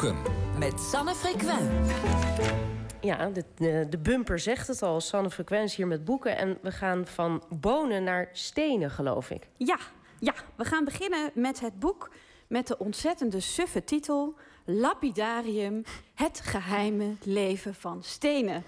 boeken. 0.00 0.22
Met 0.58 0.80
Sanne 0.80 1.14
Frequent. 1.14 1.90
Ja, 3.00 3.30
de, 3.30 3.86
de 3.90 3.98
bumper 3.98 4.38
zegt 4.38 4.66
het 4.66 4.82
al. 4.82 5.00
Sanne 5.00 5.30
Frequentie 5.30 5.76
hier 5.76 5.86
met 5.86 6.04
boeken. 6.04 6.36
En 6.36 6.58
we 6.62 6.72
gaan 6.72 7.06
van 7.06 7.42
bonen 7.48 8.04
naar 8.04 8.28
stenen, 8.32 8.90
geloof 8.90 9.30
ik. 9.30 9.48
Ja, 9.56 9.78
ja, 10.18 10.34
we 10.56 10.64
gaan 10.64 10.84
beginnen 10.84 11.30
met 11.34 11.60
het 11.60 11.78
boek 11.78 12.10
met 12.46 12.66
de 12.66 12.78
ontzettende 12.78 13.40
suffe 13.40 13.84
titel... 13.84 14.34
Lapidarium, 14.70 15.82
het 16.14 16.40
geheime 16.44 17.14
leven 17.24 17.74
van 17.74 18.02
stenen. 18.02 18.64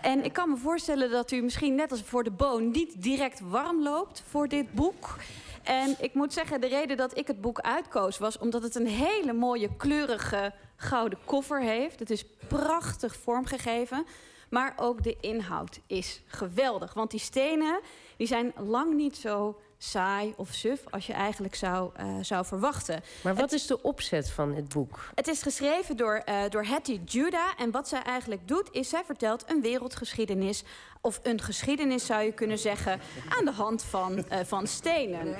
En 0.00 0.24
ik 0.24 0.32
kan 0.32 0.50
me 0.50 0.56
voorstellen 0.56 1.10
dat 1.10 1.30
u 1.30 1.42
misschien 1.42 1.74
net 1.74 1.90
als 1.90 2.02
voor 2.02 2.24
de 2.24 2.30
boon... 2.30 2.70
niet 2.70 3.02
direct 3.02 3.40
warm 3.40 3.82
loopt 3.82 4.22
voor 4.28 4.48
dit 4.48 4.72
boek... 4.72 5.16
En 5.64 5.96
ik 5.98 6.14
moet 6.14 6.32
zeggen, 6.32 6.60
de 6.60 6.66
reden 6.66 6.96
dat 6.96 7.18
ik 7.18 7.26
het 7.26 7.40
boek 7.40 7.60
uitkoos 7.60 8.18
was 8.18 8.38
omdat 8.38 8.62
het 8.62 8.74
een 8.74 8.86
hele 8.86 9.32
mooie 9.32 9.76
kleurige 9.76 10.52
gouden 10.76 11.18
koffer 11.24 11.60
heeft. 11.60 11.98
Het 11.98 12.10
is 12.10 12.24
prachtig 12.48 13.16
vormgegeven. 13.16 14.06
Maar 14.50 14.74
ook 14.76 15.02
de 15.02 15.16
inhoud 15.20 15.80
is 15.86 16.22
geweldig. 16.26 16.94
Want 16.94 17.10
die 17.10 17.20
stenen 17.20 17.80
die 18.16 18.26
zijn 18.26 18.52
lang 18.56 18.94
niet 18.94 19.16
zo 19.16 19.60
saai 19.78 20.34
of 20.36 20.52
suf 20.52 20.84
als 20.90 21.06
je 21.06 21.12
eigenlijk 21.12 21.54
zou, 21.54 21.90
uh, 22.00 22.16
zou 22.20 22.44
verwachten. 22.44 23.02
Maar 23.22 23.34
wat 23.34 23.52
is 23.52 23.66
de 23.66 23.82
opzet 23.82 24.30
van 24.30 24.54
het 24.54 24.68
boek? 24.68 25.10
Het 25.14 25.28
is 25.28 25.42
geschreven 25.42 25.96
door, 25.96 26.22
uh, 26.28 26.42
door 26.48 26.64
Hattie 26.64 27.04
Judah. 27.04 27.50
En 27.58 27.70
wat 27.70 27.88
zij 27.88 28.02
eigenlijk 28.02 28.48
doet, 28.48 28.68
is 28.72 28.88
zij 28.88 29.04
vertelt 29.04 29.50
een 29.50 29.60
wereldgeschiedenis... 29.60 30.64
of 31.06 31.20
een 31.22 31.40
geschiedenis 31.40 32.06
zou 32.06 32.22
je 32.22 32.32
kunnen 32.32 32.58
zeggen... 32.58 33.00
aan 33.38 33.44
de 33.44 33.50
hand 33.50 33.82
van, 33.82 34.12
uh, 34.12 34.38
van 34.44 34.66
stenen. 34.66 35.36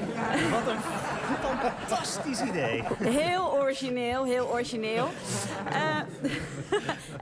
Wat 0.51 0.67
een 0.67 0.81
fantastisch 1.41 2.41
idee. 2.41 2.83
Heel 2.99 3.53
origineel, 3.53 4.25
heel 4.25 4.49
origineel. 4.49 5.09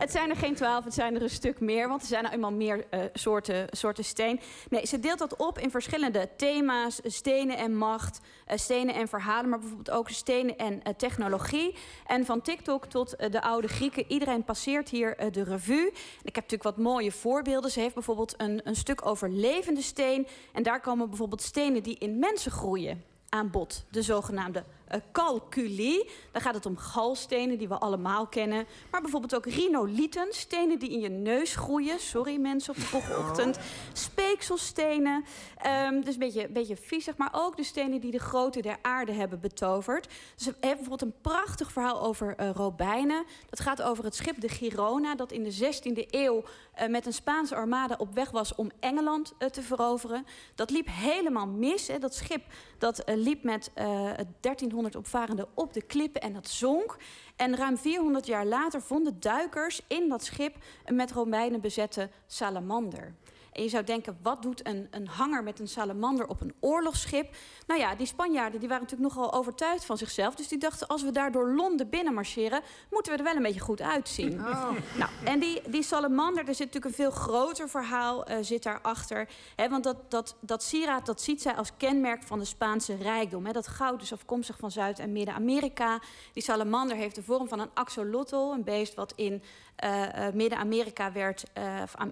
het 0.03 0.13
zijn 0.13 0.31
er 0.31 0.37
geen 0.37 0.55
twaalf, 0.55 0.85
het 0.85 0.95
zijn 0.95 1.15
er 1.15 1.23
een 1.23 1.31
stuk 1.31 1.61
meer... 1.61 1.89
want 1.89 2.01
er 2.01 2.07
zijn 2.07 2.23
nou 2.23 2.35
eenmaal 2.35 2.53
meer 2.53 2.85
soorten, 3.13 3.67
soorten 3.71 4.05
steen. 4.05 4.41
Nee, 4.69 4.87
ze 4.87 4.99
deelt 4.99 5.19
dat 5.19 5.37
op 5.37 5.59
in 5.59 5.71
verschillende 5.71 6.29
thema's 6.37 7.01
stenen 7.05 7.57
en 7.57 7.77
macht, 7.77 8.21
stenen 8.47 8.95
en 8.95 9.09
verhalen, 9.09 9.51
maar 9.51 9.59
bijvoorbeeld 9.59 9.97
ook 9.97 10.09
stenen 10.09 10.57
en 10.57 10.83
technologie. 10.97 11.75
En 12.07 12.25
van 12.25 12.41
TikTok 12.41 12.87
tot 12.87 13.15
de 13.31 13.43
oude 13.43 13.69
Grieken, 13.69 14.05
iedereen 14.09 14.45
passeert 14.45 14.89
hier 14.89 15.33
de 15.33 15.45
revue. 15.45 15.87
ik 16.23 16.35
heb 16.35 16.37
natuurlijk 16.51 16.63
wat 16.63 16.77
mooie 16.77 17.13
voorbeelden. 17.13 17.71
Ze 17.71 17.81
heeft 17.81 17.95
bijvoorbeeld 17.95 18.31
een, 18.37 18.61
een 18.65 18.77
stuk 18.77 19.07
over 19.07 19.31
levende 19.31 19.83
steen. 19.83 20.27
En 20.53 20.63
daar 20.63 20.81
komen 20.81 21.09
bijvoorbeeld 21.09 21.43
stenen 21.43 21.83
die 21.83 21.99
in 21.99 22.19
mensen 22.19 22.51
groeien 22.51 23.05
aan 23.29 23.51
bod. 23.51 23.85
De 23.91 24.03
zogenaamde 24.03 24.65
calculi. 25.13 26.11
Daar 26.33 26.43
gaat 26.43 26.55
het 26.55 26.67
om 26.67 26.77
galstenen 26.77 27.59
die 27.59 27.69
we 27.69 27.79
allemaal 27.79 28.27
kennen. 28.27 28.67
Maar 28.91 29.01
bijvoorbeeld 29.01 29.35
ook 29.35 29.47
rhinolieten, 29.47 30.27
stenen 30.31 30.79
die 30.79 30.91
in 30.91 31.01
je 31.01 31.09
neus 31.09 31.57
groeien. 31.57 32.01
Sorry 32.01 32.37
mensen 32.37 32.75
op 32.75 32.81
de 32.81 32.87
vroege 32.87 33.17
ochtend. 33.19 33.59
Speekselstenen. 33.93 35.25
Um, 35.87 36.05
dus 36.05 36.15
een 36.15 36.21
beetje, 36.21 36.49
beetje 36.49 36.77
viezig. 36.77 37.17
Maar 37.17 37.31
ook 37.33 37.57
de 37.57 37.65
stenen 37.65 38.01
die 38.01 38.11
de 38.11 38.19
grootte 38.19 38.63
der 38.63 38.77
aarde 38.83 39.13
hebben 39.13 39.41
betoverd. 39.41 40.09
Dus 40.37 40.47
we 40.47 40.55
hebben 40.61 40.77
bijvoorbeeld 40.85 41.03
een 41.03 41.21
prachtig 41.21 41.73
verhaal 41.73 42.03
over 42.03 42.35
uh, 42.41 42.51
robijnen. 42.51 43.25
Dat 43.51 43.61
gaat 43.61 43.83
over 43.83 44.05
het 44.05 44.15
schip 44.15 44.41
de 44.41 44.49
Girona. 44.49 45.15
Dat 45.15 45.33
in 45.33 45.43
de 45.43 45.55
16e 45.55 46.11
eeuw 46.11 46.43
met 46.89 47.07
een 47.07 47.13
Spaanse 47.13 47.55
armada 47.55 47.95
op 47.99 48.15
weg 48.15 48.31
was 48.31 48.55
om 48.55 48.71
Engeland 48.81 49.35
te 49.51 49.63
veroveren. 49.63 50.27
Dat 50.55 50.71
liep 50.71 50.87
helemaal 50.91 51.47
mis. 51.47 51.87
Hè. 51.87 51.99
Dat 51.99 52.15
schip 52.15 52.43
dat 52.79 53.03
liep 53.07 53.43
met 53.43 53.71
1300 53.75 54.82
opvarenden 54.91 55.49
op 55.55 55.73
de 55.73 55.83
klippen 55.83 56.21
en 56.21 56.33
dat 56.33 56.49
zonk. 56.49 56.97
En 57.37 57.57
ruim 57.57 57.77
400 57.77 58.27
jaar 58.27 58.47
later 58.47 58.83
vonden 58.83 59.21
duikers 59.21 59.81
in 59.89 60.09
dat 60.09 60.25
schip 60.25 60.57
een 60.85 60.97
met 60.97 61.13
Romeinen 61.13 61.61
bezette 61.61 62.11
salamander. 62.27 63.15
En 63.53 63.63
je 63.63 63.69
zou 63.69 63.85
denken, 63.85 64.19
wat 64.23 64.43
doet 64.43 64.67
een, 64.67 64.89
een 64.91 65.09
hanger 65.09 65.43
met 65.43 65.61
een 65.61 65.69
salamander 65.69 66.27
op 66.27 66.41
een 66.41 66.55
oorlogsschip? 66.61 67.37
Nou 67.67 67.81
ja, 67.81 67.95
die 67.95 68.07
Spanjaarden 68.07 68.61
die 68.61 68.69
waren 68.69 68.83
natuurlijk 68.85 69.15
nogal 69.15 69.33
overtuigd 69.33 69.85
van 69.85 69.99
zichzelf. 69.99 70.35
Dus 70.35 70.49
die 70.49 70.59
dachten, 70.59 70.87
als 70.87 71.03
we 71.03 71.11
daar 71.11 71.33
door 71.33 71.49
Londen 71.49 71.89
binnen 71.89 72.15
marcheren... 72.15 72.61
moeten 72.91 73.13
we 73.13 73.19
er 73.19 73.25
wel 73.25 73.37
een 73.37 73.43
beetje 73.43 73.61
goed 73.61 73.81
uitzien. 73.81 74.41
Oh. 74.41 74.71
Nou, 74.97 75.11
en 75.25 75.41
die, 75.41 75.63
die 75.67 75.83
salamander, 75.83 76.49
er 76.49 76.55
zit 76.55 76.67
natuurlijk 76.67 76.85
een 76.85 77.05
veel 77.05 77.11
groter 77.11 77.69
verhaal 77.69 78.31
uh, 78.31 78.37
zit 78.41 78.63
daarachter. 78.63 79.29
Hè, 79.57 79.69
want 79.69 79.85
dat, 79.85 80.11
dat, 80.11 80.37
dat 80.41 80.63
sieraad, 80.63 81.07
dat 81.07 81.21
ziet 81.21 81.43
zij 81.43 81.55
als 81.55 81.71
kenmerk 81.77 82.23
van 82.23 82.39
de 82.39 82.45
Spaanse 82.45 82.95
rijkdom. 82.95 83.47
Hè. 83.47 83.53
Dat 83.53 83.69
goud 83.69 84.03
is 84.03 84.13
afkomstig 84.13 84.59
van 84.59 84.71
Zuid- 84.71 84.99
en 84.99 85.13
Midden-Amerika. 85.13 86.01
Die 86.33 86.43
salamander 86.43 86.97
heeft 86.97 87.15
de 87.15 87.23
vorm 87.23 87.49
van 87.49 87.61
een 87.61 87.71
axolotl. 87.75 88.53
Een 88.53 88.65
beest 88.65 88.95
wat 88.95 89.13
in 89.17 89.43
uh, 89.85 90.01
uh, 90.01 90.33
Midden-Amerika 90.35 91.13
werd... 91.13 91.45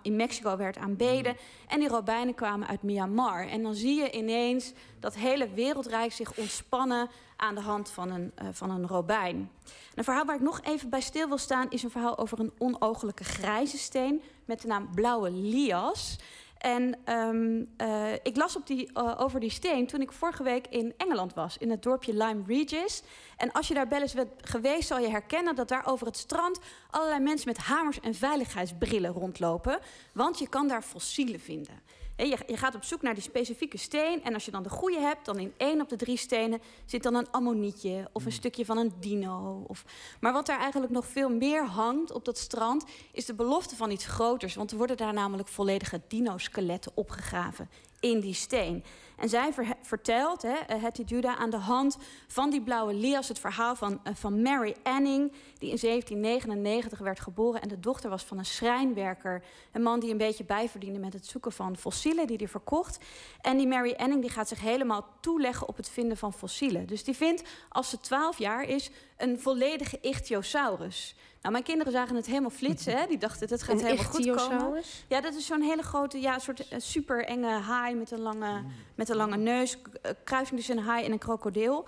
in 0.03 0.17
Mexico 0.17 0.57
werd 0.57 0.77
aanbeden. 0.77 1.30
En 1.67 1.81
die 1.81 1.89
robijnen 1.89 2.35
kwamen 2.35 2.69
uit 2.69 2.83
Myanmar. 2.83 3.49
En 3.49 3.63
dan 3.63 3.75
zie 3.75 4.01
je 4.01 4.11
ineens 4.11 4.73
dat 5.01 5.15
hele 5.15 5.51
wereldrijk 5.51 6.13
zich 6.13 6.37
ontspannen 6.37 7.09
aan 7.37 7.55
de 7.55 7.61
hand 7.61 7.91
van 7.91 8.11
een, 8.11 8.33
uh, 8.43 8.49
van 8.53 8.71
een 8.71 8.87
robijn. 8.87 9.51
Een 9.95 10.05
verhaal 10.05 10.25
waar 10.25 10.35
ik 10.35 10.41
nog 10.41 10.61
even 10.63 10.91
bij 10.91 11.01
stil 11.01 11.29
wil 11.29 11.39
staan... 11.39 11.71
is 11.71 11.83
een 11.83 11.91
verhaal 11.91 12.19
over 12.19 12.41
een 12.41 12.53
onogelijke 12.59 13.25
grijze 13.25 13.79
steen... 13.79 14.23
met 14.45 14.61
de 14.61 14.69
naam 14.69 14.91
Blauwe 14.95 15.31
Lias... 15.31 16.19
En 16.61 16.99
um, 17.09 17.69
uh, 17.79 18.13
ik 18.23 18.37
las 18.37 18.57
op 18.57 18.67
die, 18.67 18.91
uh, 18.95 19.21
over 19.21 19.41
die 19.41 19.51
steen 19.51 19.87
toen 19.87 20.01
ik 20.01 20.13
vorige 20.13 20.43
week 20.43 20.67
in 20.67 20.95
Engeland 20.97 21.35
was, 21.35 21.59
in 21.59 21.71
het 21.71 21.83
dorpje 21.83 22.13
Lyme 22.13 22.43
Regis. 22.47 23.03
En 23.37 23.53
als 23.53 23.69
je 23.69 23.75
daar 23.75 23.89
wel 23.89 24.01
eens 24.01 24.15
bent 24.15 24.31
geweest, 24.41 24.89
zal 24.89 24.99
je 24.99 25.11
herkennen 25.11 25.55
dat 25.55 25.69
daar 25.69 25.87
over 25.87 26.07
het 26.07 26.17
strand 26.17 26.59
allerlei 26.91 27.21
mensen 27.21 27.49
met 27.49 27.59
hamers 27.59 28.01
en 28.01 28.15
veiligheidsbrillen 28.15 29.13
rondlopen. 29.13 29.79
Want 30.13 30.39
je 30.39 30.49
kan 30.49 30.69
daar 30.69 30.83
fossielen 30.83 31.41
vinden. 31.41 31.81
Je, 32.29 32.39
je 32.47 32.57
gaat 32.57 32.75
op 32.75 32.85
zoek 32.85 33.03
naar 33.03 33.15
die 33.15 33.23
specifieke 33.23 33.79
steen. 33.79 34.25
En 34.25 34.35
als 34.35 34.45
je 34.45 34.51
dan 34.51 34.63
de 34.63 34.69
goede 34.69 34.99
hebt, 34.99 35.25
dan 35.25 35.39
in 35.39 35.53
één 35.57 35.81
op 35.81 35.89
de 35.89 35.97
drie 35.97 36.17
stenen 36.17 36.61
zit 36.85 37.03
dan 37.03 37.15
een 37.15 37.31
ammonietje 37.31 38.09
of 38.13 38.25
een 38.25 38.33
stukje 38.33 38.65
van 38.65 38.77
een 38.79 38.93
dino. 39.01 39.65
Of... 39.67 39.85
Maar 40.21 40.33
wat 40.33 40.47
daar 40.47 40.61
eigenlijk 40.61 40.93
nog 40.93 41.07
veel 41.07 41.31
meer 41.31 41.65
hangt 41.65 42.13
op 42.13 42.25
dat 42.25 42.39
strand, 42.39 42.85
is 43.13 43.25
de 43.25 43.35
belofte 43.35 43.77
van 43.77 43.91
iets 43.91 44.07
groters. 44.07 44.55
Want 44.55 44.71
er 44.71 44.77
worden 44.77 44.97
daar 44.97 45.13
namelijk 45.13 45.49
volledige 45.49 46.01
dino-skeletten 46.09 46.93
opgegraven 46.95 47.69
in 48.01 48.21
die 48.21 48.35
steen. 48.35 48.85
En 49.17 49.29
zij 49.29 49.53
vertelt, 49.83 50.43
hè, 50.43 50.77
Hetty 50.77 51.03
Judah, 51.03 51.41
aan 51.41 51.51
de 51.51 51.57
hand 51.57 51.97
van 52.27 52.51
die 52.51 52.63
blauwe 52.63 52.95
lias... 52.95 53.29
het 53.29 53.39
verhaal 53.39 53.75
van, 53.75 53.93
uh, 53.93 54.15
van 54.15 54.43
Mary 54.43 54.77
Anning, 54.83 55.33
die 55.59 55.71
in 55.71 55.79
1799 55.81 56.99
werd 56.99 57.21
geboren... 57.21 57.61
en 57.61 57.69
de 57.69 57.81
dochter 57.81 58.11
was 58.11 58.23
van 58.23 58.39
een 58.39 58.45
schrijnwerker. 58.45 59.45
Een 59.73 59.83
man 59.83 60.01
die 60.01 60.11
een 60.11 60.17
beetje 60.17 60.45
bijverdiende 60.45 60.99
met 60.99 61.13
het 61.13 61.27
zoeken 61.27 61.53
van 61.53 61.77
fossielen... 61.77 62.27
die 62.27 62.37
hij 62.37 62.49
verkocht. 62.49 62.99
En 63.41 63.57
die 63.57 63.67
Mary 63.67 63.95
Anning 63.97 64.21
die 64.21 64.31
gaat 64.31 64.49
zich 64.49 64.61
helemaal 64.61 65.07
toeleggen 65.21 65.69
op 65.69 65.77
het 65.77 65.89
vinden 65.89 66.17
van 66.17 66.33
fossielen. 66.33 66.87
Dus 66.87 67.05
die 67.05 67.17
vindt, 67.17 67.43
als 67.69 67.91
ze 67.91 68.01
12 68.01 68.39
jaar 68.39 68.63
is, 68.63 68.91
een 69.17 69.41
volledige 69.41 69.99
ichthyosaurus... 70.01 71.15
Nou, 71.41 71.53
mijn 71.53 71.65
kinderen 71.65 71.93
zagen 71.93 72.17
het 72.17 72.27
helemaal 72.27 72.51
flitsen. 72.51 72.97
Hè? 72.97 73.07
Die 73.07 73.19
dachten, 73.19 73.49
het 73.49 73.63
gaat 73.63 73.81
een 73.81 73.87
helemaal 73.87 74.05
goed 74.05 74.35
komen. 74.35 74.83
Ja, 75.09 75.21
dat 75.21 75.35
is 75.35 75.47
zo'n 75.47 75.63
hele 75.63 75.83
grote, 75.83 76.21
ja, 76.21 76.39
soort 76.39 76.73
uh, 76.73 76.79
super 76.79 77.25
enge 77.25 77.49
haai 77.49 77.95
met 77.95 78.11
een 78.11 78.21
lange, 78.21 78.65
met 78.95 79.09
een 79.09 79.17
lange 79.17 79.37
neus. 79.37 79.70
Uh, 79.77 80.13
kruising 80.25 80.59
tussen 80.59 80.77
een 80.77 80.85
haai 80.85 81.05
en 81.05 81.13
een 81.13 81.19
krokodil. 81.19 81.87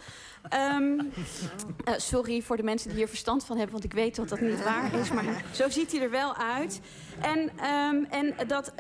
Um, 0.75 1.01
uh, 1.01 1.95
sorry 1.97 2.43
voor 2.43 2.57
de 2.57 2.63
mensen 2.63 2.89
die 2.89 2.99
hier 2.99 3.09
verstand 3.09 3.45
van 3.45 3.57
hebben, 3.57 3.73
want 3.73 3.85
ik 3.85 3.93
weet 3.93 4.17
dat 4.17 4.29
dat 4.29 4.41
niet 4.41 4.65
waar 4.65 4.95
is. 4.95 5.13
Maar 5.13 5.45
zo 5.53 5.69
ziet 5.69 5.93
hij 5.93 6.01
er 6.01 6.11
wel 6.11 6.37
uit. 6.37 6.81
En, 7.21 7.41
um, 7.41 8.05
en 8.05 8.35
dat, 8.47 8.73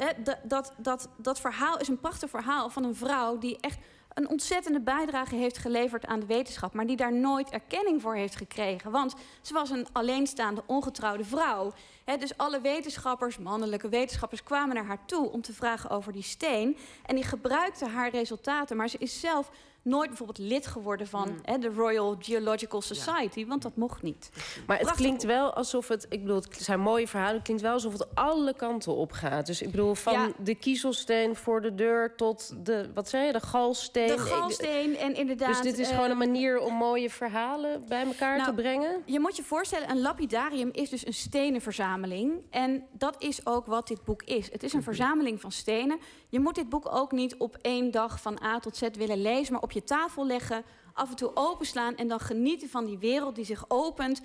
dat, 0.44 0.72
dat, 0.76 1.08
dat 1.16 1.40
verhaal 1.40 1.78
is 1.78 1.88
een 1.88 2.00
prachtig 2.00 2.30
verhaal 2.30 2.70
van 2.70 2.84
een 2.84 2.94
vrouw 2.94 3.38
die 3.38 3.58
echt 3.60 3.78
een 4.14 4.28
ontzettende 4.28 4.80
bijdrage 4.80 5.34
heeft 5.34 5.58
geleverd 5.58 6.06
aan 6.06 6.20
de 6.20 6.26
wetenschap... 6.26 6.74
maar 6.74 6.86
die 6.86 6.96
daar 6.96 7.12
nooit 7.12 7.50
erkenning 7.50 8.02
voor 8.02 8.14
heeft 8.14 8.36
gekregen. 8.36 8.90
Want 8.90 9.14
ze 9.40 9.52
was 9.52 9.70
een 9.70 9.86
alleenstaande, 9.92 10.62
ongetrouwde 10.66 11.24
vrouw. 11.24 11.72
Dus 12.18 12.36
alle 12.36 12.60
wetenschappers, 12.60 13.38
mannelijke 13.38 13.88
wetenschappers... 13.88 14.42
kwamen 14.42 14.74
naar 14.74 14.84
haar 14.84 15.04
toe 15.06 15.30
om 15.30 15.42
te 15.42 15.52
vragen 15.52 15.90
over 15.90 16.12
die 16.12 16.22
steen. 16.22 16.76
En 17.06 17.14
die 17.14 17.24
gebruikten 17.24 17.90
haar 17.90 18.10
resultaten, 18.10 18.76
maar 18.76 18.88
ze 18.88 18.98
is 18.98 19.20
zelf 19.20 19.50
nooit 19.82 20.08
bijvoorbeeld 20.08 20.38
lid 20.38 20.66
geworden 20.66 21.06
van 21.06 21.28
mm. 21.28 21.38
hè, 21.42 21.58
de 21.58 21.68
Royal 21.68 22.16
Geological 22.18 22.80
Society, 22.82 23.40
ja. 23.40 23.46
want 23.46 23.62
dat 23.62 23.76
mocht 23.76 24.02
niet. 24.02 24.30
Maar 24.66 24.76
het 24.76 24.86
Prachtig. 24.86 24.94
klinkt 24.94 25.22
wel 25.22 25.52
alsof 25.52 25.88
het, 25.88 26.06
ik 26.08 26.20
bedoel, 26.20 26.36
het 26.36 26.56
zijn 26.62 26.80
mooie 26.80 27.08
verhalen, 27.08 27.34
het 27.34 27.42
klinkt 27.42 27.62
wel 27.62 27.72
alsof 27.72 27.92
het 27.92 28.14
alle 28.14 28.54
kanten 28.54 28.94
op 28.94 29.12
gaat. 29.12 29.46
Dus 29.46 29.62
ik 29.62 29.70
bedoel, 29.70 29.94
van 29.94 30.12
ja. 30.12 30.32
de 30.38 30.54
kiezelsteen 30.54 31.36
voor 31.36 31.60
de 31.60 31.74
deur 31.74 32.14
tot 32.16 32.54
de, 32.64 32.90
wat 32.94 33.08
zei 33.08 33.26
je, 33.26 33.32
de 33.32 33.40
galsteen. 33.40 34.06
De 34.06 34.18
galsteen 34.18 34.96
en 34.96 35.14
inderdaad. 35.14 35.48
Dus 35.48 35.60
dit 35.60 35.78
is 35.78 35.88
uh, 35.88 35.94
gewoon 35.94 36.10
een 36.10 36.18
manier 36.18 36.58
om 36.58 36.74
mooie 36.74 37.10
verhalen 37.10 37.84
bij 37.88 38.04
elkaar 38.06 38.36
nou, 38.36 38.48
te 38.48 38.54
brengen? 38.54 39.02
Je 39.04 39.20
moet 39.20 39.36
je 39.36 39.42
voorstellen, 39.42 39.90
een 39.90 40.00
lapidarium 40.00 40.68
is 40.72 40.90
dus 40.90 41.06
een 41.06 41.14
stenenverzameling. 41.14 42.32
En 42.50 42.84
dat 42.92 43.16
is 43.18 43.46
ook 43.46 43.66
wat 43.66 43.88
dit 43.88 44.04
boek 44.04 44.22
is. 44.22 44.52
Het 44.52 44.62
is 44.62 44.72
een 44.72 44.82
verzameling 44.82 45.40
van 45.40 45.52
stenen. 45.52 45.98
Je 46.28 46.40
moet 46.40 46.54
dit 46.54 46.68
boek 46.68 46.94
ook 46.94 47.12
niet 47.12 47.36
op 47.36 47.58
één 47.60 47.90
dag 47.90 48.20
van 48.20 48.42
A 48.42 48.58
tot 48.58 48.76
Z 48.76 48.88
willen 48.92 49.22
lezen, 49.22 49.52
maar 49.52 49.62
op 49.62 49.71
je 49.72 49.84
tafel 49.84 50.26
leggen 50.26 50.64
af 50.92 51.10
en 51.10 51.16
toe 51.16 51.30
openslaan 51.34 51.96
en 51.96 52.08
dan 52.08 52.20
genieten 52.20 52.68
van 52.68 52.86
die 52.86 52.98
wereld 52.98 53.34
die 53.34 53.44
zich 53.44 53.64
opent 53.68 54.20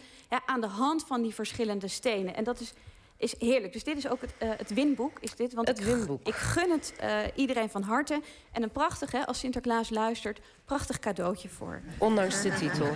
aan 0.46 0.62
de 0.62 0.68
hand 0.68 1.04
van 1.04 1.22
die 1.22 1.34
verschillende 1.34 1.88
stenen. 1.88 2.36
En 2.36 2.44
dat 2.44 2.60
is 2.60 2.74
is 3.18 3.36
heerlijk. 3.40 3.74
Dus 3.74 3.84
dit 3.84 3.98
is 3.98 4.08
ook 4.08 4.22
het, 4.22 4.34
uh, 4.44 4.50
het 4.58 4.74
winboek. 4.74 5.18
Is 5.20 5.36
dit, 5.36 5.54
want 5.54 5.68
het 5.68 5.80
ik, 5.80 5.86
winboek. 5.86 6.28
Ik 6.28 6.34
gun 6.34 6.72
het 6.72 6.94
uh, 7.04 7.20
iedereen 7.36 7.70
van 7.70 7.82
harte. 7.82 8.22
En 8.52 8.64
een 8.64 8.72
prachtig, 8.72 9.12
hè, 9.12 9.26
als 9.26 9.40
Sinterklaas 9.40 9.90
luistert, 9.90 10.40
prachtig 10.66 11.00
cadeautje 11.00 11.50
voor. 11.50 11.82
Ondanks 11.98 12.42
de 12.42 12.54
titel. 12.54 12.88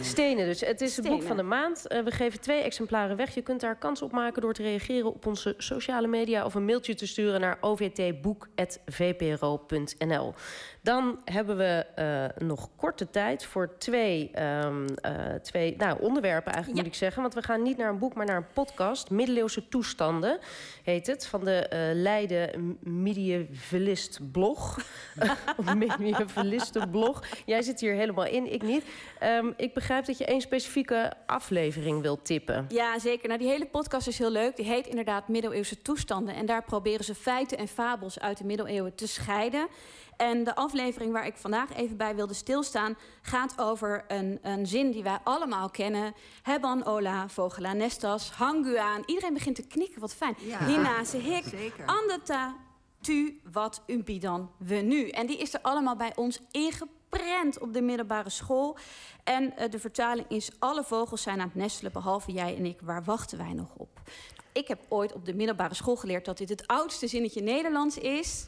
Stenen 0.00 0.46
dus. 0.46 0.60
Het 0.60 0.80
is 0.80 0.96
het 0.96 1.08
boek 1.08 1.22
van 1.22 1.36
de 1.36 1.42
maand. 1.42 1.84
Uh, 1.88 2.02
we 2.02 2.10
geven 2.10 2.40
twee 2.40 2.62
exemplaren 2.62 3.16
weg. 3.16 3.34
Je 3.34 3.42
kunt 3.42 3.60
daar 3.60 3.76
kans 3.76 4.02
op 4.02 4.12
maken 4.12 4.42
door 4.42 4.54
te 4.54 4.62
reageren 4.62 5.14
op 5.14 5.26
onze 5.26 5.54
sociale 5.58 6.06
media... 6.06 6.44
of 6.44 6.54
een 6.54 6.64
mailtje 6.64 6.94
te 6.94 7.06
sturen 7.06 7.40
naar 7.40 7.58
ovtboek.vpro.nl. 7.60 10.34
Dan 10.82 11.20
hebben 11.24 11.56
we 11.56 11.86
nog 12.38 12.68
korte 12.76 13.10
tijd 13.10 13.44
voor 13.44 13.78
twee, 13.78 14.42
um, 14.42 14.84
uh, 14.84 15.34
twee 15.42 15.76
nou, 15.76 16.00
onderwerpen, 16.00 16.52
eigenlijk 16.52 16.76
ja. 16.76 16.84
moet 16.84 16.94
ik 16.94 16.98
zeggen. 16.98 17.22
Want 17.22 17.34
we 17.34 17.42
gaan 17.42 17.62
niet 17.62 17.76
naar 17.76 17.88
een 17.88 17.98
boek, 17.98 18.14
maar 18.14 18.26
naar 18.26 18.36
een 18.36 18.52
podcast. 18.52 19.10
Middeleeuwse 19.10 19.67
toestanden 19.68 20.38
heet 20.82 21.06
het. 21.06 21.26
Van 21.26 21.44
de 21.44 21.70
uh, 21.72 22.02
Leiden 22.02 22.78
Medievalist 22.80 24.18
blog. 24.32 24.78
Medievalisten 25.76 26.90
blog. 26.90 27.22
Jij 27.44 27.62
zit 27.62 27.80
hier 27.80 27.94
helemaal 27.94 28.26
in, 28.26 28.52
ik 28.52 28.62
niet. 28.62 28.84
Um, 29.22 29.54
ik 29.56 29.74
begrijp 29.74 30.04
dat 30.04 30.18
je 30.18 30.24
één 30.24 30.40
specifieke 30.40 31.12
aflevering 31.26 32.02
wilt 32.02 32.24
tippen. 32.24 32.66
Ja, 32.68 32.98
zeker. 32.98 33.28
Nou, 33.28 33.40
die 33.40 33.48
hele 33.48 33.66
podcast 33.66 34.06
is 34.06 34.18
heel 34.18 34.30
leuk. 34.30 34.56
Die 34.56 34.66
heet 34.66 34.86
inderdaad 34.86 35.28
Middeleeuwse 35.28 35.82
toestanden. 35.82 36.34
En 36.34 36.46
daar 36.46 36.64
proberen 36.64 37.04
ze 37.04 37.14
feiten 37.14 37.58
en 37.58 37.68
fabels 37.68 38.20
uit 38.20 38.38
de 38.38 38.44
middeleeuwen 38.44 38.94
te 38.94 39.06
scheiden. 39.06 39.68
En 40.18 40.44
de 40.44 40.54
aflevering 40.54 41.12
waar 41.12 41.26
ik 41.26 41.36
vandaag 41.36 41.74
even 41.74 41.96
bij 41.96 42.14
wilde 42.14 42.34
stilstaan... 42.34 42.96
gaat 43.22 43.58
over 43.58 44.04
een, 44.08 44.38
een 44.42 44.66
zin 44.66 44.90
die 44.90 45.02
wij 45.02 45.18
allemaal 45.24 45.70
kennen. 45.70 46.14
Hebban, 46.42 46.84
Ola, 46.84 47.28
Vogela, 47.28 47.72
Nestas, 47.72 48.30
Hanguaan. 48.30 49.02
Iedereen 49.06 49.34
begint 49.34 49.54
te 49.54 49.66
knikken, 49.66 50.00
wat 50.00 50.14
fijn. 50.14 50.34
Ja, 50.38 50.64
Hinase, 50.64 51.16
Hik, 51.16 51.44
Andeta, 51.86 52.56
Tu, 53.00 53.40
wat, 53.52 53.82
Umpidan, 53.86 54.50
we 54.56 54.74
nu. 54.74 55.08
En 55.08 55.26
die 55.26 55.38
is 55.38 55.54
er 55.54 55.60
allemaal 55.62 55.96
bij 55.96 56.12
ons 56.16 56.40
ingeprent 56.50 57.58
op 57.58 57.72
de 57.72 57.82
middelbare 57.82 58.30
school. 58.30 58.76
En 59.24 59.44
uh, 59.58 59.70
de 59.70 59.78
vertaling 59.78 60.28
is... 60.28 60.50
alle 60.58 60.84
vogels 60.84 61.22
zijn 61.22 61.40
aan 61.40 61.46
het 61.46 61.56
nestelen, 61.56 61.92
behalve 61.92 62.32
jij 62.32 62.56
en 62.56 62.64
ik. 62.64 62.80
Waar 62.80 63.04
wachten 63.04 63.38
wij 63.38 63.52
nog 63.52 63.74
op? 63.76 64.00
Ik 64.52 64.68
heb 64.68 64.80
ooit 64.88 65.12
op 65.12 65.24
de 65.24 65.34
middelbare 65.34 65.74
school 65.74 65.96
geleerd... 65.96 66.24
dat 66.24 66.38
dit 66.38 66.48
het 66.48 66.66
oudste 66.66 67.06
zinnetje 67.06 67.42
Nederlands 67.42 67.98
is... 67.98 68.46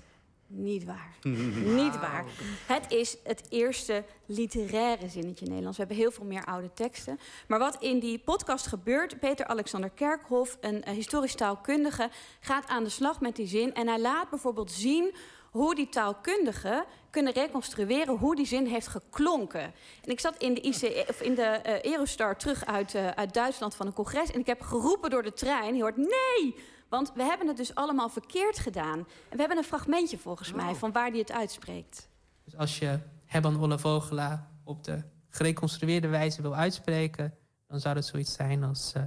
Niet 0.53 0.85
waar. 0.85 1.17
Niet 1.83 2.01
waar. 2.01 2.25
Het 2.67 2.93
is 2.93 3.17
het 3.25 3.47
eerste 3.49 4.05
literaire 4.27 5.09
zinnetje 5.09 5.47
Nederlands. 5.47 5.77
We 5.77 5.85
hebben 5.85 6.03
heel 6.03 6.11
veel 6.11 6.25
meer 6.25 6.45
oude 6.45 6.71
teksten. 6.75 7.19
Maar 7.49 7.59
wat 7.59 7.77
in 7.83 7.99
die 7.99 8.19
podcast 8.19 8.67
gebeurt... 8.67 9.21
Peter 9.21 9.47
Alexander 9.47 9.91
Kerkhoff, 9.91 10.59
een 10.61 10.83
uh, 10.89 10.95
historisch 10.95 11.35
taalkundige... 11.35 12.11
gaat 12.41 12.67
aan 12.67 12.85
de 12.85 12.91
slag 12.91 13.21
met 13.21 13.37
die 13.37 13.47
zin. 13.47 13.75
En 13.75 13.89
hij 13.89 14.01
laat 14.01 14.31
bijvoorbeeld 14.31 14.73
zien 14.73 15.15
hoe 15.51 15.75
die 15.75 15.89
taalkundigen 15.89 16.85
kunnen 17.11 17.33
reconstrueren 17.33 18.17
hoe 18.17 18.37
die 18.37 18.47
zin 18.47 18.67
heeft 18.67 18.87
geklonken. 18.87 19.63
En 20.05 20.11
ik 20.11 20.21
zat 20.21 20.37
in 20.37 20.55
de, 20.55 20.61
IC, 20.61 21.09
of 21.09 21.21
in 21.21 21.35
de 21.35 21.61
uh, 21.67 21.83
Eurostar 21.93 22.37
terug 22.37 22.67
uit, 22.67 22.95
uh, 22.95 23.09
uit 23.09 23.35
Duitsland 23.35 23.75
van 23.75 23.87
een 23.87 23.93
congres... 23.93 24.31
en 24.31 24.41
ik 24.41 24.47
heb 24.47 24.61
geroepen 24.61 25.11
door 25.11 25.23
de 25.23 25.33
trein. 25.33 25.77
Je 25.77 25.83
hoort, 25.83 25.97
nee, 25.97 26.55
want 26.91 27.13
we 27.15 27.23
hebben 27.23 27.47
het 27.47 27.57
dus 27.57 27.75
allemaal 27.75 28.09
verkeerd 28.09 28.59
gedaan. 28.59 28.99
En 28.99 29.07
we 29.31 29.39
hebben 29.39 29.57
een 29.57 29.65
fragmentje 29.65 30.19
volgens 30.19 30.53
mij 30.53 30.75
van 30.75 30.93
waar 30.93 31.11
die 31.11 31.21
het 31.21 31.33
uitspreekt. 31.33 32.09
Dus 32.45 32.57
als 32.57 32.79
je 32.79 32.99
Hebban 33.25 33.61
Olle 33.61 33.79
Vogela 33.79 34.51
op 34.65 34.85
de 34.85 35.03
gereconstrueerde 35.29 36.09
wijze 36.09 36.43
wil 36.43 36.55
uitspreken... 36.55 37.35
dan 37.67 37.81
zou 37.81 37.97
het 37.97 38.05
zoiets 38.05 38.33
zijn 38.33 38.65
als... 38.65 38.93
Uh, 38.97 39.03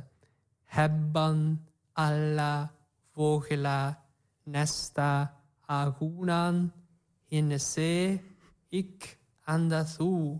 Hebban 0.73 1.61
alla 1.93 2.71
Vogela 3.13 4.03
Nesta 4.43 5.39
Agunan 5.65 6.71
Hinese 7.25 8.21
Ik 8.69 9.17
Andathu 9.43 10.39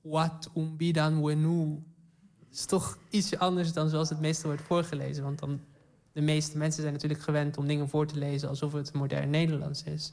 Wat 0.00 0.50
Umbidan 0.56 1.24
Wenu. 1.24 1.82
Het 2.44 2.54
is 2.54 2.66
toch 2.66 2.98
ietsje 3.10 3.38
anders 3.38 3.72
dan 3.72 3.88
zoals 3.88 4.08
het 4.08 4.20
meestal 4.20 4.50
wordt 4.50 4.66
voorgelezen. 4.66 5.24
Want 5.24 5.38
dan 5.38 5.60
de 6.14 6.20
meeste 6.20 6.58
mensen 6.58 6.80
zijn 6.80 6.92
natuurlijk 6.92 7.22
gewend 7.22 7.56
om 7.56 7.66
dingen 7.66 7.88
voor 7.88 8.06
te 8.06 8.18
lezen 8.18 8.48
alsof 8.48 8.72
het 8.72 8.92
modern 8.92 9.30
Nederlands 9.30 9.82
is. 9.82 10.12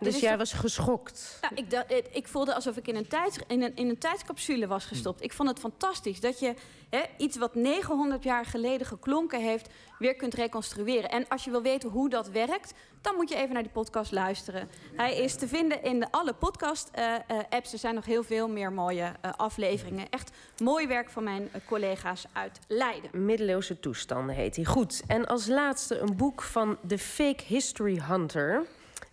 Dus 0.00 0.20
jij 0.20 0.38
was 0.38 0.52
geschokt? 0.52 1.38
Ja, 1.40 1.50
ik, 1.54 1.70
dacht, 1.70 1.92
ik 2.10 2.28
voelde 2.28 2.54
alsof 2.54 2.76
ik 2.76 2.88
in 2.88 2.96
een, 2.96 3.08
tijd, 3.08 3.44
in, 3.46 3.62
een, 3.62 3.76
in 3.76 3.88
een 3.88 3.98
tijdscapsule 3.98 4.66
was 4.66 4.84
gestopt. 4.84 5.22
Ik 5.22 5.32
vond 5.32 5.48
het 5.48 5.58
fantastisch 5.58 6.20
dat 6.20 6.38
je 6.38 6.54
hè, 6.90 7.02
iets 7.16 7.36
wat 7.36 7.54
900 7.54 8.22
jaar 8.22 8.44
geleden 8.44 8.86
geklonken 8.86 9.40
heeft... 9.40 9.68
weer 9.98 10.14
kunt 10.14 10.34
reconstrueren. 10.34 11.10
En 11.10 11.28
als 11.28 11.44
je 11.44 11.50
wil 11.50 11.62
weten 11.62 11.88
hoe 11.88 12.08
dat 12.08 12.28
werkt, 12.28 12.74
dan 13.00 13.14
moet 13.14 13.28
je 13.28 13.36
even 13.36 13.52
naar 13.52 13.62
die 13.62 13.72
podcast 13.72 14.12
luisteren. 14.12 14.68
Hij 14.96 15.16
is 15.16 15.34
te 15.34 15.48
vinden 15.48 15.82
in 15.82 16.00
de, 16.00 16.06
alle 16.10 16.32
podcast-apps. 16.32 17.30
Uh, 17.30 17.60
uh, 17.60 17.72
er 17.72 17.78
zijn 17.78 17.94
nog 17.94 18.04
heel 18.04 18.22
veel 18.22 18.48
meer 18.48 18.72
mooie 18.72 19.12
uh, 19.24 19.32
afleveringen. 19.36 20.06
Echt 20.10 20.30
mooi 20.62 20.86
werk 20.86 21.10
van 21.10 21.24
mijn 21.24 21.50
collega's 21.66 22.24
uit 22.32 22.58
Leiden. 22.68 23.24
Middeleeuwse 23.24 23.80
toestanden 23.80 24.34
heet 24.34 24.56
hij. 24.56 24.64
Goed. 24.64 25.02
En 25.06 25.26
als 25.26 25.46
laatste 25.46 25.98
een 25.98 26.16
boek 26.16 26.42
van 26.42 26.78
The 26.86 26.98
Fake 26.98 27.44
History 27.46 28.00
Hunter... 28.00 28.66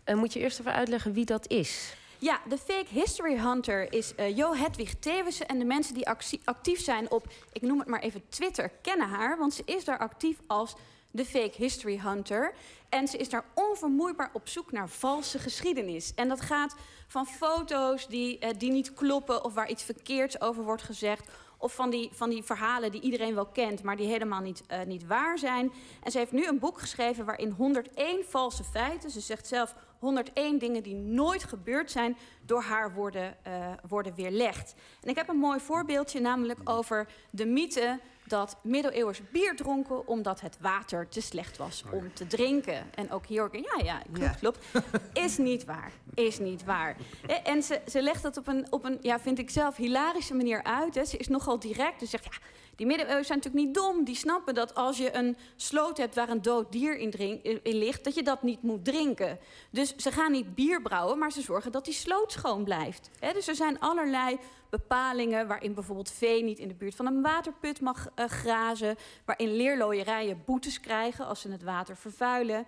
Uh, 0.06 0.16
moet 0.16 0.34
je 0.34 0.40
eerst 0.40 0.60
even 0.60 0.74
uitleggen 0.74 1.14
wie 1.14 1.26
dat 1.26 1.48
is? 1.48 1.96
Ja, 2.24 2.40
de 2.48 2.58
Fake 2.58 2.88
History 2.90 3.38
Hunter 3.38 3.94
is 3.94 4.14
uh, 4.20 4.38
Jo 4.38 4.54
Hedwig 4.54 4.94
Thewissen. 5.00 5.48
En 5.48 5.60
de 5.60 5.66
mensen 5.66 5.94
die 5.94 6.10
actief 6.44 6.80
zijn 6.80 7.12
op, 7.12 7.28
ik 7.52 7.62
noem 7.62 7.80
het 7.80 7.88
maar 7.88 8.00
even 8.00 8.30
Twitter, 8.30 8.70
kennen 8.82 9.08
haar. 9.08 9.38
Want 9.38 9.54
ze 9.54 9.62
is 9.66 9.86
daar 9.86 9.98
actief 9.98 10.38
als 10.48 10.76
de 11.12 11.26
Fake 11.26 11.54
History 11.58 12.00
Hunter. 12.00 12.54
En 12.90 13.08
ze 13.08 13.18
is 13.18 13.30
daar 13.30 13.46
onvermoeibaar 13.54 14.30
op 14.34 14.48
zoek 14.48 14.72
naar 14.72 14.90
valse 14.90 15.40
geschiedenis. 15.40 16.14
En 16.14 16.28
dat 16.28 16.42
gaat 16.42 16.76
van 17.08 17.26
foto's 17.26 18.08
die, 18.08 18.40
uh, 18.40 18.50
die 18.58 18.72
niet 18.72 18.94
kloppen 18.94 19.44
of 19.44 19.54
waar 19.54 19.70
iets 19.70 19.84
verkeerds 19.84 20.42
over 20.42 20.64
wordt 20.64 20.84
gezegd. 20.84 21.30
Of 21.58 21.74
van 21.74 21.90
die, 21.90 22.10
van 22.14 22.30
die 22.30 22.44
verhalen 22.44 22.92
die 22.92 23.02
iedereen 23.02 23.36
wel 23.36 23.46
kent, 23.46 23.84
maar 23.84 23.96
die 23.96 24.08
helemaal 24.08 24.42
niet, 24.42 24.64
niet 24.86 25.08
waar 25.08 25.38
zijn. 25.38 25.72
En 26.04 26.12
ze 26.12 26.18
heeft 26.18 26.32
nu 26.32 26.48
een 26.48 26.60
boek 26.60 26.80
geschreven 26.80 27.26
waarin 27.26 27.52
101 27.52 28.26
valse 28.30 28.64
feiten, 28.64 29.10
ze 29.10 29.20
zegt 29.20 29.48
zelf 29.48 29.76
101 30.04 30.58
dingen 30.58 30.84
die 30.84 30.96
nooit 30.96 31.44
gebeurd 31.44 31.92
zijn, 31.92 32.18
door 32.46 32.62
haar 32.62 32.94
worden, 32.94 33.38
uh, 33.48 33.68
worden 33.88 34.16
weerlegd. 34.16 34.76
En 35.02 35.10
ik 35.10 35.16
heb 35.16 35.30
een 35.30 35.38
mooi 35.38 35.60
voorbeeldje, 35.60 36.19
namelijk 36.19 36.60
over 36.64 37.07
de 37.30 37.45
mythe 37.45 38.00
dat 38.28 38.57
middeleeuwers 38.62 39.22
bier 39.31 39.56
dronken 39.56 40.07
omdat 40.07 40.42
het 40.42 40.57
water 40.60 41.07
te 41.07 41.22
slecht 41.22 41.57
was 41.57 41.83
om 41.92 42.14
te 42.14 42.28
drinken. 42.28 42.95
En 42.95 43.12
ook 43.12 43.26
hier, 43.26 43.50
ja, 43.52 43.83
ja, 43.83 44.02
klopt, 44.12 44.40
klopt. 44.40 44.66
Is 45.14 45.38
niet 45.38 45.66
waar. 45.66 45.92
Is 46.14 46.40
niet 46.40 46.64
waar. 46.64 46.95
En 47.44 47.64
ze, 47.64 47.81
ze 47.88 48.02
legt 48.02 48.24
dat 48.24 48.38
op 48.38 48.48
een, 48.48 48.68
op 48.69 48.83
een, 48.83 48.98
ja, 49.02 49.19
vind 49.19 49.40
ik 49.40 49.50
zelf, 49.50 49.76
hilarische 49.76 50.33
manier 50.33 50.64
uit. 50.64 50.95
Hè. 50.95 51.06
Ze 51.06 51.18
is 51.18 51.28
nogal 51.28 51.60
direct. 51.60 52.00
Ze 52.00 52.06
zegt, 52.06 52.24
ja, 52.24 52.38
die 52.75 52.85
middeleeuwers 52.85 53.27
zijn 53.27 53.39
natuurlijk 53.39 53.65
niet 53.65 53.75
dom. 53.75 54.03
Die 54.03 54.15
snappen 54.15 54.53
dat 54.53 54.75
als 54.75 54.97
je 54.97 55.15
een 55.15 55.37
sloot 55.56 55.97
hebt 55.97 56.15
waar 56.15 56.30
een 56.30 56.42
dood 56.42 56.71
dier 56.71 56.97
in, 56.97 57.44
in 57.63 57.75
ligt, 57.75 58.03
dat 58.03 58.15
je 58.15 58.23
dat 58.23 58.44
niet 58.44 58.61
moet 58.61 58.85
drinken. 58.85 59.39
Dus 59.69 59.95
ze 59.95 60.11
gaan 60.11 60.31
niet 60.31 60.56
bier 60.56 60.81
brouwen, 60.81 61.18
maar 61.18 61.31
ze 61.31 61.42
zorgen 61.42 61.71
dat 61.71 61.85
die 61.85 61.94
sloot 61.94 62.31
schoon 62.31 62.63
blijft. 62.63 63.09
Dus 63.33 63.47
er 63.47 63.56
zijn 63.56 63.80
allerlei 63.80 64.39
bepalingen 64.69 65.47
waarin 65.47 65.73
bijvoorbeeld 65.73 66.11
vee 66.11 66.44
niet 66.44 66.59
in 66.59 66.68
de 66.68 66.73
buurt 66.73 66.95
van 66.95 67.06
een 67.06 67.21
waterput 67.21 67.81
mag 67.81 68.07
uh, 68.15 68.25
grazen, 68.25 68.95
waarin 69.25 69.56
leerlooierijen 69.56 70.44
boetes 70.45 70.80
krijgen 70.80 71.25
als 71.25 71.42
ze 71.42 71.51
het 71.51 71.63
water 71.63 71.95
vervuilen. 71.95 72.65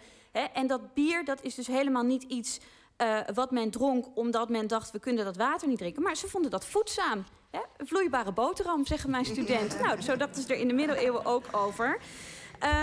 En 0.54 0.68
dat 0.68 0.94
bier, 0.94 1.26
dat 1.26 1.44
is 1.44 1.56
dus 1.56 1.68
helemaal 1.68 2.04
niet 2.04 2.24
iets 2.24 2.60
uh, 3.02 3.20
wat 3.34 3.52
men 3.52 3.70
dronk 3.70 4.06
omdat 4.14 4.50
men 4.50 4.68
dacht 4.68 4.92
we 4.92 5.00
kunnen 5.00 5.26
dat 5.26 5.38
water 5.38 5.68
niet 5.68 5.78
drinken, 5.78 6.04
maar 6.04 6.16
ze 6.16 6.28
vonden 6.28 6.52
dat 6.52 6.66
voedzaam. 6.66 7.26
Hè. 7.56 7.62
Een 7.78 7.88
vloeibare 7.88 8.32
boterham, 8.32 8.86
zeggen 8.86 9.10
mijn 9.10 9.26
studenten. 9.26 9.82
nou, 9.86 10.02
zo 10.02 10.18
dachten 10.18 10.44
ze 10.44 10.54
er 10.54 10.60
in 10.60 10.68
de 10.68 10.74
middeleeuwen 10.74 11.26
ook 11.26 11.46
over. 11.52 11.98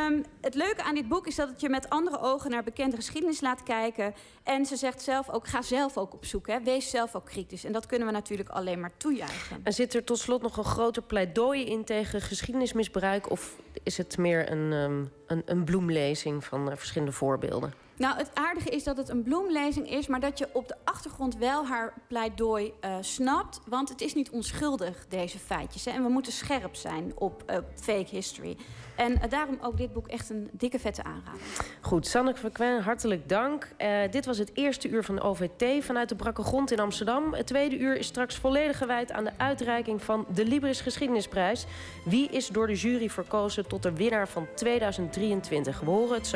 Um, 0.06 0.24
het 0.40 0.54
leuke 0.54 0.82
aan 0.82 0.94
dit 0.94 1.08
boek 1.08 1.26
is 1.26 1.34
dat 1.34 1.48
het 1.48 1.60
je 1.60 1.68
met 1.68 1.90
andere 1.90 2.20
ogen 2.20 2.50
naar 2.50 2.62
bekende 2.62 2.96
geschiedenis 2.96 3.40
laat 3.40 3.62
kijken. 3.62 4.14
En 4.42 4.66
ze 4.66 4.76
zegt 4.76 5.02
zelf 5.02 5.30
ook, 5.30 5.46
ga 5.46 5.62
zelf 5.62 5.96
ook 5.96 6.14
op 6.14 6.24
zoek. 6.24 6.46
Hè. 6.46 6.62
Wees 6.62 6.90
zelf 6.90 7.14
ook 7.14 7.24
kritisch. 7.24 7.64
En 7.64 7.72
dat 7.72 7.86
kunnen 7.86 8.06
we 8.06 8.12
natuurlijk 8.12 8.48
alleen 8.48 8.80
maar 8.80 8.92
toejuichen. 8.96 9.60
En 9.62 9.72
zit 9.72 9.94
er 9.94 10.04
tot 10.04 10.18
slot 10.18 10.42
nog 10.42 10.56
een 10.56 10.64
groter 10.64 11.02
pleidooi 11.02 11.64
in 11.64 11.84
tegen 11.84 12.20
geschiedenismisbruik? 12.20 13.30
Of 13.30 13.56
is 13.82 13.96
het 13.96 14.18
meer 14.18 14.50
een, 14.50 14.72
um, 14.72 15.12
een, 15.26 15.42
een 15.44 15.64
bloemlezing 15.64 16.44
van 16.44 16.70
uh, 16.70 16.76
verschillende 16.76 17.12
voorbeelden? 17.12 17.72
Nou, 18.02 18.16
het 18.16 18.30
aardige 18.34 18.68
is 18.68 18.84
dat 18.84 18.96
het 18.96 19.08
een 19.08 19.22
bloemlezing 19.22 19.90
is, 19.90 20.06
maar 20.06 20.20
dat 20.20 20.38
je 20.38 20.48
op 20.52 20.68
de 20.68 20.74
achtergrond 20.84 21.36
wel 21.36 21.66
haar 21.66 21.92
pleidooi 22.08 22.72
uh, 22.84 22.96
snapt. 23.00 23.60
Want 23.66 23.88
het 23.88 24.00
is 24.00 24.14
niet 24.14 24.30
onschuldig, 24.30 25.06
deze 25.08 25.38
feitjes. 25.38 25.84
Hè? 25.84 25.90
En 25.90 26.02
we 26.02 26.08
moeten 26.08 26.32
scherp 26.32 26.74
zijn 26.74 27.12
op 27.14 27.42
uh, 27.50 27.56
fake 27.74 28.06
history. 28.10 28.56
En 28.96 29.12
uh, 29.12 29.18
daarom 29.28 29.58
ook 29.60 29.76
dit 29.76 29.92
boek 29.92 30.06
echt 30.06 30.30
een 30.30 30.48
dikke 30.52 30.78
vette 30.78 31.04
aanrader. 31.04 31.40
Goed, 31.80 32.06
Sanneke 32.06 32.38
Verkwen, 32.38 32.82
hartelijk 32.82 33.28
dank. 33.28 33.68
Dit 34.10 34.26
was 34.26 34.38
het 34.38 34.50
eerste 34.54 34.88
uur 34.88 35.04
van 35.04 35.20
OVT 35.20 35.84
vanuit 35.84 36.08
de 36.08 36.14
Brakke 36.14 36.42
Grond 36.42 36.70
in 36.70 36.80
Amsterdam. 36.80 37.34
Het 37.34 37.46
tweede 37.46 37.78
uur 37.78 37.96
is 37.96 38.06
straks 38.06 38.36
volledig 38.36 38.78
gewijd 38.78 39.12
aan 39.12 39.24
de 39.24 39.32
uitreiking 39.36 40.02
van 40.02 40.26
de 40.34 40.44
Libris 40.44 40.80
Geschiedenisprijs. 40.80 41.66
Wie 42.04 42.28
is 42.28 42.48
door 42.48 42.66
de 42.66 42.74
jury 42.74 43.10
verkozen 43.10 43.66
tot 43.66 43.82
de 43.82 43.92
winnaar 43.92 44.28
van 44.28 44.46
2023? 44.54 45.80
We 45.80 45.90
horen 45.90 46.14
het 46.14 46.26
zo. 46.26 46.30